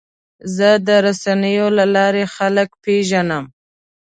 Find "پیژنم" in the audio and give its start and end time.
2.83-3.45